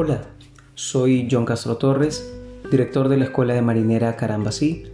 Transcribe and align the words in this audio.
Hola, 0.00 0.20
soy 0.76 1.26
John 1.28 1.44
Castro 1.44 1.76
Torres, 1.76 2.32
director 2.70 3.08
de 3.08 3.16
la 3.16 3.24
Escuela 3.24 3.54
de 3.54 3.62
Marinera 3.62 4.14
Carambasí, 4.14 4.84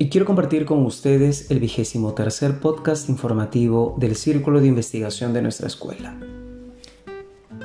y 0.00 0.08
quiero 0.08 0.26
compartir 0.26 0.64
con 0.64 0.84
ustedes 0.84 1.52
el 1.52 1.60
vigésimo 1.60 2.14
tercer 2.14 2.58
podcast 2.58 3.08
informativo 3.08 3.94
del 3.96 4.16
Círculo 4.16 4.60
de 4.60 4.66
Investigación 4.66 5.34
de 5.34 5.42
nuestra 5.42 5.68
escuela. 5.68 6.18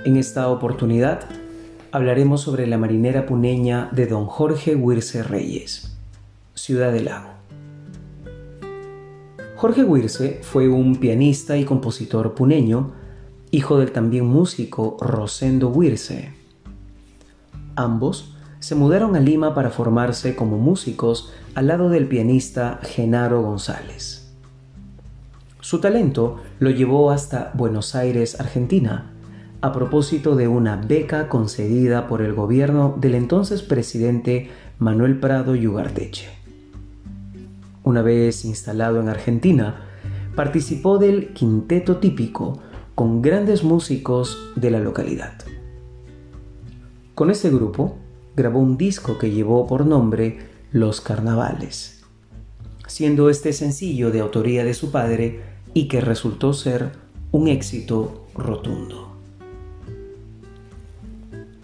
En 0.05 0.15
esta 0.15 0.47
oportunidad 0.47 1.27
hablaremos 1.91 2.41
sobre 2.41 2.67
la 2.67 2.77
marinera 2.77 3.25
puneña 3.25 3.89
de 3.91 4.05
don 4.05 4.27
Jorge 4.27 4.75
Huirce 4.75 5.23
Reyes, 5.23 5.97
Ciudad 6.53 6.91
del 6.91 7.05
Lago. 7.05 7.31
Jorge 9.55 9.83
Huirce 9.83 10.41
fue 10.43 10.69
un 10.69 10.97
pianista 10.97 11.57
y 11.57 11.65
compositor 11.65 12.35
puneño, 12.35 12.91
hijo 13.49 13.79
del 13.79 13.91
también 13.91 14.27
músico 14.27 14.97
Rosendo 15.01 15.69
Huirce. 15.69 16.37
Ambos 17.79 18.35
se 18.59 18.75
mudaron 18.75 19.15
a 19.15 19.21
Lima 19.21 19.55
para 19.55 19.69
formarse 19.69 20.35
como 20.35 20.57
músicos 20.57 21.31
al 21.55 21.67
lado 21.67 21.87
del 21.87 22.09
pianista 22.09 22.81
Genaro 22.83 23.41
González. 23.41 24.33
Su 25.61 25.79
talento 25.79 26.41
lo 26.59 26.71
llevó 26.71 27.09
hasta 27.09 27.51
Buenos 27.53 27.95
Aires, 27.95 28.37
Argentina, 28.41 29.13
a 29.61 29.71
propósito 29.71 30.35
de 30.35 30.49
una 30.49 30.75
beca 30.75 31.29
concedida 31.29 32.09
por 32.09 32.21
el 32.21 32.33
gobierno 32.33 32.97
del 32.99 33.15
entonces 33.15 33.61
presidente 33.61 34.51
Manuel 34.77 35.17
Prado 35.17 35.55
Yugarteche. 35.55 36.27
Una 37.83 38.01
vez 38.01 38.43
instalado 38.43 38.99
en 38.99 39.07
Argentina, 39.07 39.85
participó 40.35 40.97
del 40.97 41.31
quinteto 41.31 41.95
típico 41.99 42.59
con 42.93 43.21
grandes 43.21 43.63
músicos 43.63 44.37
de 44.57 44.69
la 44.69 44.79
localidad. 44.79 45.31
Con 47.19 47.31
este 47.31 47.49
grupo 47.49 47.97
grabó 48.33 48.59
un 48.59 48.77
disco 48.77 49.17
que 49.17 49.29
llevó 49.29 49.67
por 49.67 49.85
nombre 49.85 50.39
Los 50.71 51.01
Carnavales, 51.01 52.01
siendo 52.87 53.29
este 53.29 53.51
sencillo 53.51 54.09
de 54.09 54.21
autoría 54.21 54.63
de 54.63 54.73
su 54.73 54.89
padre 54.89 55.41
y 55.73 55.89
que 55.89 55.99
resultó 55.99 56.53
ser 56.53 56.93
un 57.33 57.49
éxito 57.49 58.25
rotundo. 58.35 59.17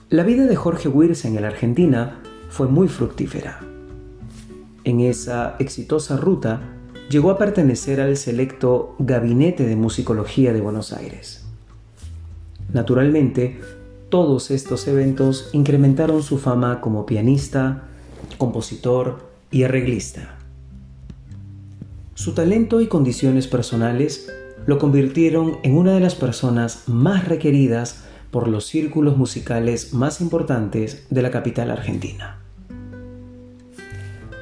La 0.10 0.24
vida 0.24 0.46
de 0.46 0.58
Jorge 0.58 0.90
Wirz 0.90 1.24
en 1.24 1.42
la 1.42 1.48
Argentina 1.48 2.22
fue 2.50 2.68
muy 2.68 2.90
fructífera. 2.90 3.62
En 4.84 5.00
esa 5.00 5.56
exitosa 5.60 6.18
ruta 6.18 6.64
llegó 7.10 7.32
a 7.32 7.38
pertenecer 7.38 8.02
al 8.02 8.18
selecto 8.18 8.98
Gabinete 9.00 9.66
de 9.66 9.78
Musicología 9.78 10.52
de 10.52 10.60
Buenos 10.60 10.92
Aires. 10.92 11.46
Naturalmente, 12.74 13.62
todos 14.10 14.52
estos 14.52 14.88
eventos 14.88 15.50
incrementaron 15.54 16.22
su 16.22 16.38
fama 16.38 16.82
como 16.82 17.06
pianista, 17.06 17.84
compositor 18.38 19.20
y 19.52 19.64
arreglista. 19.64 20.38
Su 22.14 22.34
talento 22.34 22.82
y 22.82 22.88
condiciones 22.88 23.48
personales 23.48 24.32
lo 24.66 24.80
convirtieron 24.80 25.58
en 25.64 25.78
una 25.78 25.94
de 25.94 26.00
las 26.00 26.16
personas 26.16 26.88
más 26.88 27.28
requeridas 27.28 28.04
por 28.32 28.48
los 28.48 28.66
círculos 28.66 29.18
musicales 29.18 29.94
más 29.94 30.22
importantes 30.22 31.08
de 31.10 31.22
la 31.22 31.32
capital 31.32 31.72
argentina. 31.72 32.40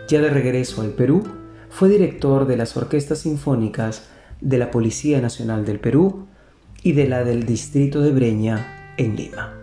Ya 0.09 0.21
de 0.21 0.29
regreso 0.29 0.81
al 0.81 0.91
Perú, 0.91 1.23
fue 1.69 1.89
director 1.89 2.45
de 2.45 2.57
las 2.57 2.77
orquestas 2.77 3.19
sinfónicas 3.19 4.07
de 4.41 4.57
la 4.57 4.71
Policía 4.71 5.21
Nacional 5.21 5.65
del 5.65 5.79
Perú 5.79 6.27
y 6.83 6.91
de 6.91 7.07
la 7.07 7.23
del 7.23 7.45
Distrito 7.45 8.01
de 8.01 8.11
Breña 8.11 8.82
en 8.97 9.15
Lima. 9.15 9.53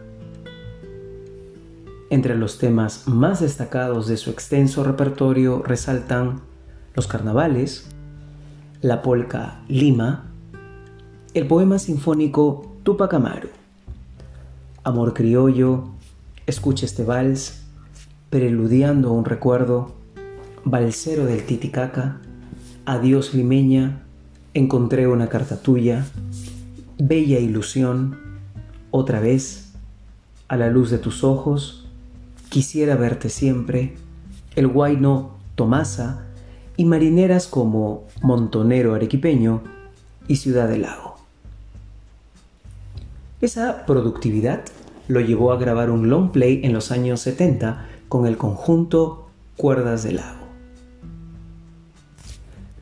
Entre 2.10 2.34
los 2.36 2.58
temas 2.58 3.06
más 3.06 3.40
destacados 3.40 4.08
de 4.08 4.16
su 4.16 4.30
extenso 4.30 4.82
repertorio 4.82 5.62
resaltan 5.62 6.40
los 6.94 7.06
carnavales, 7.06 7.86
la 8.80 9.02
polca 9.02 9.62
Lima, 9.68 10.24
el 11.34 11.46
poema 11.46 11.78
sinfónico 11.78 12.76
Tupac 12.82 13.14
Amaru, 13.14 13.48
Amor 14.82 15.12
criollo, 15.12 15.90
escucha 16.46 16.86
este 16.86 17.04
vals, 17.04 17.62
preludiando 18.30 19.12
un 19.12 19.26
recuerdo, 19.26 19.94
balsero 20.64 21.26
del 21.26 21.44
Titicaca, 21.44 22.20
adiós 22.86 23.34
limeña, 23.34 24.02
encontré 24.54 25.06
una 25.06 25.28
carta 25.28 25.60
tuya, 25.60 26.06
bella 26.98 27.38
ilusión, 27.38 28.29
otra 28.90 29.20
vez, 29.20 29.72
a 30.48 30.56
la 30.56 30.68
luz 30.68 30.90
de 30.90 30.98
tus 30.98 31.22
ojos, 31.24 31.86
quisiera 32.48 32.96
verte 32.96 33.28
siempre, 33.28 33.94
el 34.56 34.66
guayno 34.66 35.36
Tomasa 35.54 36.26
y 36.76 36.84
marineras 36.84 37.46
como 37.46 38.04
Montonero 38.22 38.94
Arequipeño 38.94 39.62
y 40.26 40.36
Ciudad 40.36 40.68
del 40.68 40.82
Lago. 40.82 41.16
Esa 43.40 43.86
productividad 43.86 44.64
lo 45.08 45.20
llevó 45.20 45.52
a 45.52 45.58
grabar 45.58 45.90
un 45.90 46.10
long 46.10 46.30
play 46.30 46.60
en 46.64 46.72
los 46.72 46.90
años 46.90 47.20
70 47.20 47.86
con 48.08 48.26
el 48.26 48.36
conjunto 48.36 49.28
Cuerdas 49.56 50.02
del 50.02 50.16
Lago. 50.16 50.46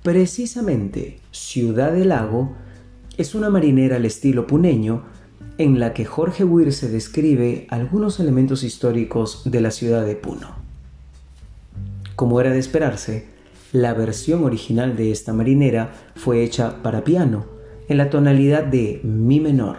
Precisamente 0.03 1.21
Ciudad 1.33 1.93
del 1.93 2.09
Lago 2.11 2.55
es 3.19 3.35
una 3.35 3.51
marinera 3.51 3.97
al 3.97 4.05
estilo 4.05 4.47
puneño 4.47 5.03
en 5.59 5.79
la 5.81 5.93
que 5.93 6.05
Jorge 6.05 6.45
se 6.71 6.89
describe 6.89 7.67
algunos 7.69 8.21
elementos 8.21 8.63
históricos 8.63 9.43
de 9.45 9.61
la 9.61 9.73
ciudad 9.73 10.07
de 10.07 10.15
Puno. 10.15 10.55
Como 12.15 12.41
era 12.41 12.51
de 12.51 12.61
esperarse, 12.61 13.27
la 13.73 13.93
versión 13.93 14.45
original 14.45 14.97
de 14.97 15.11
esta 15.11 15.33
marinera 15.33 15.93
fue 16.15 16.45
hecha 16.45 16.81
para 16.83 17.03
piano 17.03 17.47
en 17.89 17.99
la 17.99 18.09
tonalidad 18.09 18.63
de 18.63 19.01
Mi 19.03 19.41
menor 19.41 19.79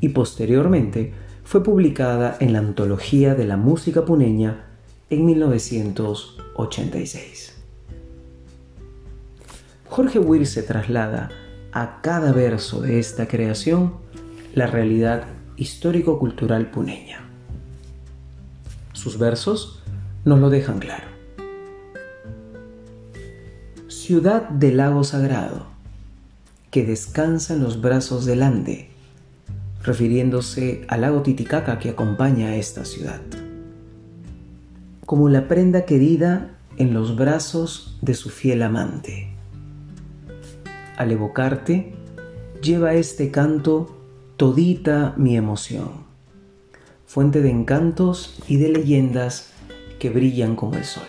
y 0.00 0.10
posteriormente 0.10 1.14
fue 1.42 1.62
publicada 1.62 2.36
en 2.38 2.52
la 2.52 2.58
Antología 2.58 3.34
de 3.34 3.46
la 3.46 3.56
Música 3.56 4.04
Puneña 4.04 4.66
en 5.08 5.24
1986. 5.24 7.54
Jorge 9.88 10.18
Weir 10.18 10.46
se 10.46 10.62
traslada 10.62 11.30
a 11.72 12.02
cada 12.02 12.32
verso 12.32 12.82
de 12.82 12.98
esta 12.98 13.26
creación 13.26 14.01
la 14.54 14.66
realidad 14.66 15.24
histórico-cultural 15.56 16.70
puneña. 16.70 17.20
Sus 18.92 19.18
versos 19.18 19.82
nos 20.24 20.38
lo 20.40 20.50
dejan 20.50 20.78
claro. 20.78 21.06
Ciudad 23.88 24.48
del 24.48 24.76
lago 24.78 25.04
sagrado, 25.04 25.66
que 26.70 26.84
descansa 26.84 27.54
en 27.54 27.62
los 27.62 27.80
brazos 27.80 28.24
del 28.24 28.42
Ande, 28.42 28.90
refiriéndose 29.82 30.84
al 30.88 31.02
lago 31.02 31.22
Titicaca 31.22 31.78
que 31.78 31.90
acompaña 31.90 32.48
a 32.48 32.56
esta 32.56 32.84
ciudad. 32.84 33.20
Como 35.06 35.28
la 35.28 35.48
prenda 35.48 35.84
querida 35.84 36.50
en 36.76 36.94
los 36.94 37.16
brazos 37.16 37.98
de 38.00 38.14
su 38.14 38.30
fiel 38.30 38.62
amante. 38.62 39.28
Al 40.96 41.10
evocarte, 41.10 41.94
lleva 42.62 42.94
este 42.94 43.30
canto 43.30 44.01
todita 44.36 45.14
mi 45.16 45.36
emoción, 45.36 46.04
fuente 47.06 47.42
de 47.42 47.50
encantos 47.50 48.38
y 48.48 48.56
de 48.56 48.70
leyendas 48.70 49.52
que 49.98 50.10
brillan 50.10 50.56
como 50.56 50.74
el 50.76 50.84
sol. 50.84 51.04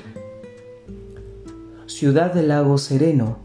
Ciudad 1.87 2.33
del 2.33 2.49
lago 2.49 2.77
sereno, 2.77 3.37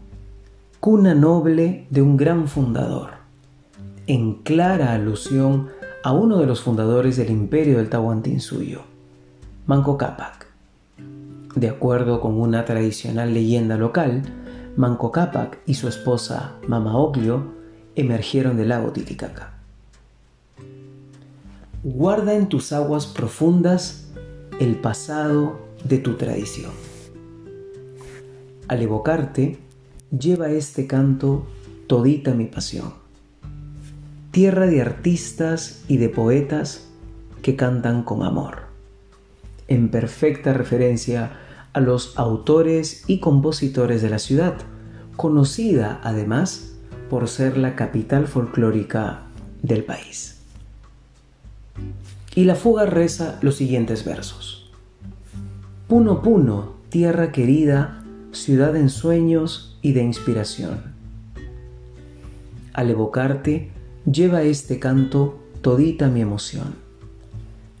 cuna 0.79 1.15
noble 1.15 1.87
de 1.89 2.01
un 2.01 2.17
gran 2.17 2.47
fundador 2.47 3.19
en 4.09 4.35
clara 4.41 4.93
alusión 4.93 5.69
a 6.03 6.13
uno 6.13 6.39
de 6.39 6.47
los 6.47 6.61
fundadores 6.61 7.15
del 7.15 7.29
imperio 7.29 7.77
del 7.77 7.89
Tahuantinsuyo, 7.89 8.81
Manco 9.67 9.97
Cápac. 9.99 10.47
De 11.55 11.69
acuerdo 11.69 12.19
con 12.19 12.39
una 12.39 12.65
tradicional 12.65 13.35
leyenda 13.35 13.77
local, 13.77 14.23
Manco 14.75 15.11
Cápac 15.11 15.59
y 15.67 15.75
su 15.75 15.87
esposa 15.87 16.55
Mama 16.67 16.97
Oglio 16.97 17.53
emergieron 17.95 18.57
del 18.57 18.69
lago 18.69 18.91
Titicaca. 18.91 19.58
Guarda 21.83 22.35
en 22.35 22.49
tus 22.49 22.71
aguas 22.73 23.07
profundas 23.07 24.07
el 24.59 24.75
pasado 24.75 25.59
de 25.83 25.97
tu 25.97 26.15
tradición. 26.15 26.71
Al 28.67 28.81
evocarte, 28.81 29.57
lleva 30.11 30.49
este 30.49 30.87
canto 30.87 31.47
todita 31.87 32.33
mi 32.33 32.45
pasión 32.45 32.99
tierra 34.31 34.67
de 34.67 34.81
artistas 34.81 35.83
y 35.87 35.97
de 35.97 36.09
poetas 36.09 36.87
que 37.41 37.55
cantan 37.55 38.03
con 38.03 38.23
amor, 38.23 38.67
en 39.67 39.89
perfecta 39.89 40.53
referencia 40.53 41.31
a 41.73 41.79
los 41.79 42.17
autores 42.17 43.03
y 43.07 43.19
compositores 43.19 44.01
de 44.01 44.09
la 44.09 44.19
ciudad, 44.19 44.55
conocida 45.15 45.99
además 46.03 46.73
por 47.09 47.27
ser 47.27 47.57
la 47.57 47.75
capital 47.75 48.27
folclórica 48.27 49.23
del 49.63 49.83
país. 49.83 50.38
Y 52.35 52.45
la 52.45 52.55
fuga 52.55 52.85
reza 52.85 53.39
los 53.41 53.55
siguientes 53.55 54.05
versos. 54.05 54.71
Puno 55.87 56.21
Puno, 56.21 56.73
tierra 56.89 57.31
querida, 57.31 58.03
ciudad 58.31 58.75
en 58.75 58.89
sueños 58.89 59.77
y 59.81 59.93
de 59.93 60.03
inspiración. 60.03 60.83
Al 62.73 62.89
evocarte, 62.89 63.71
lleva 64.09 64.43
este 64.43 64.79
canto 64.79 65.39
todita 65.61 66.07
mi 66.07 66.21
emoción. 66.21 66.75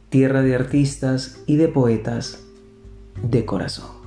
Tierra 0.09 0.41
de 0.41 0.55
artistas 0.55 1.41
y 1.45 1.57
de 1.57 1.67
poetas 1.67 2.43
de 3.21 3.45
corazón. 3.45 3.99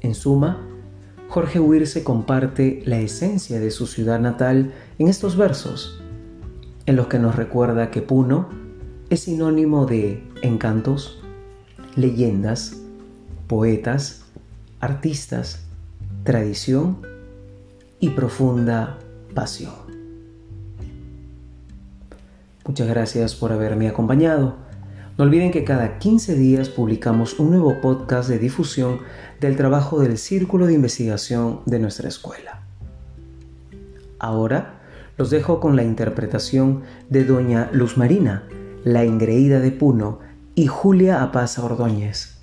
En 0.00 0.14
suma, 0.14 0.62
Jorge 1.28 1.60
Huirse 1.60 2.04
comparte 2.04 2.82
la 2.86 2.98
esencia 2.98 3.60
de 3.60 3.70
su 3.70 3.86
ciudad 3.86 4.20
natal 4.20 4.72
en 4.98 5.08
estos 5.08 5.36
versos, 5.36 6.00
en 6.86 6.96
los 6.96 7.08
que 7.08 7.18
nos 7.18 7.36
recuerda 7.36 7.90
que 7.90 8.00
Puno 8.00 8.48
es 9.10 9.20
sinónimo 9.20 9.86
de 9.86 10.22
encantos, 10.42 11.20
leyendas, 11.96 12.80
poetas, 13.48 14.24
artistas, 14.80 15.66
tradición 16.24 16.98
y 18.00 18.10
profunda 18.10 18.98
pasión. 19.34 19.74
Muchas 22.66 22.88
gracias 22.88 23.34
por 23.34 23.52
haberme 23.52 23.88
acompañado. 23.88 24.56
No 25.18 25.24
olviden 25.24 25.50
que 25.50 25.64
cada 25.64 25.98
15 25.98 26.34
días 26.34 26.68
publicamos 26.68 27.38
un 27.38 27.50
nuevo 27.50 27.80
podcast 27.80 28.28
de 28.28 28.38
difusión 28.38 28.98
del 29.40 29.56
trabajo 29.56 30.00
del 30.00 30.18
Círculo 30.18 30.66
de 30.66 30.74
Investigación 30.74 31.60
de 31.64 31.78
nuestra 31.78 32.08
escuela. 32.08 32.62
Ahora 34.18 34.75
los 35.16 35.30
dejo 35.30 35.60
con 35.60 35.76
la 35.76 35.82
interpretación 35.82 36.82
de 37.08 37.24
doña 37.24 37.70
Luz 37.72 37.96
Marina, 37.96 38.44
la 38.84 39.04
engreída 39.04 39.60
de 39.60 39.72
Puno, 39.72 40.20
y 40.54 40.66
Julia 40.66 41.22
Apaza 41.22 41.64
Ordóñez, 41.64 42.38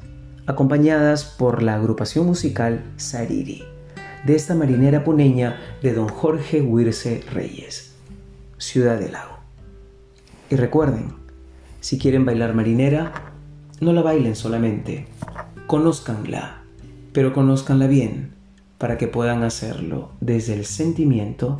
acompañadas 0.45 1.23
por 1.23 1.63
la 1.63 1.75
agrupación 1.75 2.25
musical 2.25 2.83
Sariri, 2.97 3.63
de 4.25 4.35
esta 4.35 4.55
marinera 4.55 5.03
puneña 5.03 5.59
de 5.81 5.93
don 5.93 6.07
Jorge 6.07 6.61
Huirce 6.61 7.23
Reyes, 7.31 7.95
Ciudad 8.57 8.99
del 8.99 9.13
Lago. 9.13 9.37
Y 10.49 10.55
recuerden, 10.55 11.13
si 11.79 11.97
quieren 11.97 12.25
bailar 12.25 12.53
marinera, 12.53 13.11
no 13.81 13.93
la 13.93 14.01
bailen 14.01 14.35
solamente, 14.35 15.07
conózcanla, 15.67 16.61
pero 17.11 17.33
conózcanla 17.33 17.87
bien 17.87 18.33
para 18.77 18.97
que 18.97 19.07
puedan 19.07 19.43
hacerlo 19.43 20.11
desde 20.21 20.53
el 20.53 20.65
sentimiento 20.65 21.59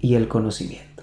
y 0.00 0.14
el 0.14 0.28
conocimiento. 0.28 0.95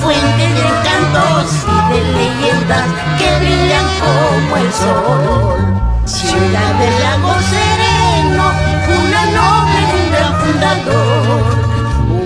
Fuente 0.00 0.46
de 0.46 0.60
encantos 0.60 1.64
y 1.66 1.92
de 1.92 2.00
leyendas 2.12 2.86
que 3.18 3.38
brillan 3.38 3.86
como 4.00 4.56
el 4.56 4.72
sol. 4.72 5.58
Ciudad 6.04 6.74
del 6.78 6.94
lago 7.00 7.34
sereno, 7.50 8.44
una 9.00 9.22
noble 9.38 9.78
y 9.80 9.92
un 10.00 10.06
gran 10.12 10.34
fundador. 10.40 11.42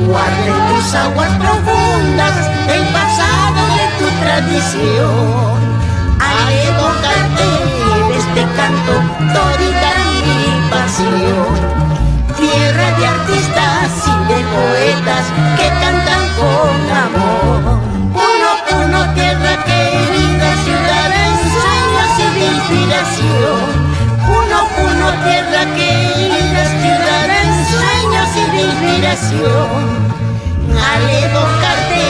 Guarda 0.08 0.54
tus 0.68 0.94
aguas 0.94 1.30
profundas 1.38 2.50
el 2.68 2.84
pasado 2.88 3.60
de 3.78 3.86
tu 3.98 4.06
tradición. 4.20 5.76
Al 6.18 6.52
evocarte 6.70 7.48
este 8.16 8.42
canto, 8.56 8.94
todita 9.32 9.90
mi 10.24 10.70
pasión 10.70 11.86
tierra 12.36 12.98
de 12.98 13.06
artistas 13.06 13.88
y 14.06 14.16
de 14.28 14.40
poetas 14.54 15.15
inspiración. 29.16 30.16
Al 30.76 31.02
evocarte 31.10 32.04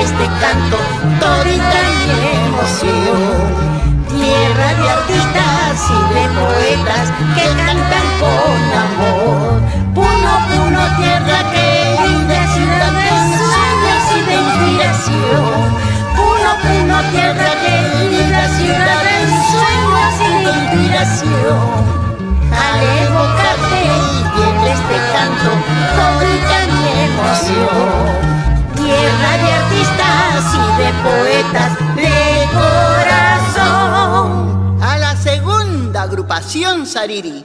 este 0.00 0.26
canto, 0.40 0.76
todita 1.20 1.80
mi 2.06 2.18
emoción 2.48 3.80
tierra 4.08 4.74
de 4.74 4.90
artistas 4.90 5.74
y 5.88 6.14
de 6.14 6.24
poetas 6.40 7.06
que 7.34 7.46
cantan 7.62 8.06
con 8.20 8.60
amor. 8.86 9.60
Puno, 9.94 10.32
Puno, 10.48 10.82
tierra 10.96 11.40
querida, 11.52 12.38
ciudad 12.54 12.92
de 13.00 13.10
sueños 13.48 14.02
y 14.16 14.20
de 14.28 14.34
inspiración. 14.46 15.60
Puno, 16.16 16.50
Puno, 16.62 16.96
tierra 17.10 17.52
querida, 17.64 18.48
ciudad 18.58 19.02
de 19.08 19.18
sueños 19.52 20.14
y 20.20 20.44
de 20.44 20.50
inspiración. 20.50 21.99
Poetas 31.02 31.78
de 31.96 32.48
corazón. 32.52 34.28
A 34.82 34.98
la 34.98 35.16
segunda 35.16 36.02
agrupación 36.02 36.86
Sariri. 36.86 37.44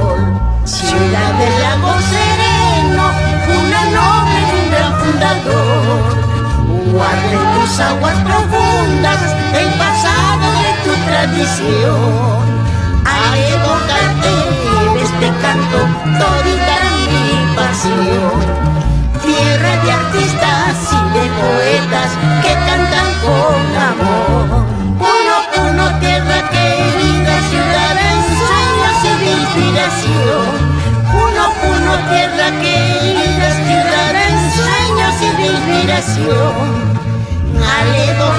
las 7.71 7.79
aguas 7.79 8.15
profundas 8.25 9.21
el 9.53 9.69
pasado 9.79 10.47
de 10.61 10.71
tu 10.83 10.93
tradición. 11.05 12.41
Al 13.05 13.39
evocarte 13.55 14.33
de 14.93 15.01
este 15.01 15.27
canto 15.41 15.77
toda 16.19 16.77
mi 17.07 17.55
pasión. 17.55 18.39
Tierra 19.23 19.73
de 19.83 19.91
artistas 19.91 20.75
y 20.91 21.03
de 21.15 21.25
poetas 21.39 22.11
que 22.43 22.53
cantan 22.67 23.09
con 23.23 23.61
amor. 23.89 24.65
Puno, 24.99 25.35
puno, 25.55 25.99
tierra 25.99 26.39
querida, 26.49 27.33
ciudad 27.51 27.93
de 27.99 28.07
ensueños 28.19 28.97
y 29.03 29.13
de 29.23 29.31
inspiración. 29.43 30.51
Puno, 31.13 31.43
puno, 31.61 31.91
tierra 32.09 32.47
querida, 32.59 33.47
ciudad 33.65 34.11
de 34.17 34.25
ensueños 34.35 35.13
y 35.21 35.37
de 35.37 35.45
inspiración. 35.47 37.10
Aledo 37.57 38.31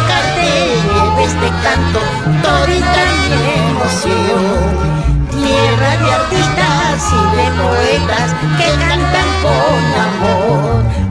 lleve 0.93 1.25
este 1.25 1.49
canto, 1.63 2.01
todita 2.43 3.03
mi 3.29 3.53
emoción. 3.71 4.93
Tierra 5.31 5.97
de 5.97 6.09
artistas 6.13 7.13
y 7.13 7.37
de 7.37 7.47
poetas 7.63 8.29
que 8.59 8.69
cantan 8.87 9.29
con 9.43 9.83
amor 10.09 11.02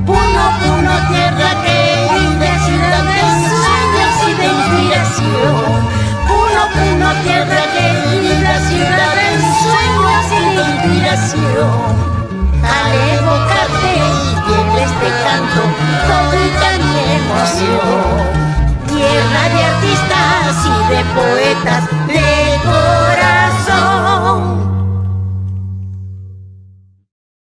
that 21.63 22.00